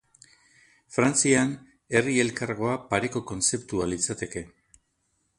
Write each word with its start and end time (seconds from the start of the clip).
Frantzian, 0.93 1.51
herri 1.99 2.15
elkargoa 2.23 2.73
pareko 2.93 3.21
kontzeptua 3.33 3.89
litzateke. 3.91 4.43